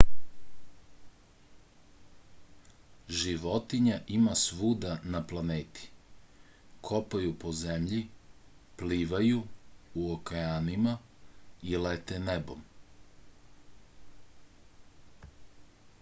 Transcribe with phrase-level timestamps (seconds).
[3.17, 5.83] životinja ima svuda na planeti
[6.89, 7.99] kopaju po zemlji
[8.81, 9.41] plivaju
[10.05, 10.97] u okeanima
[11.73, 12.63] i lete nebom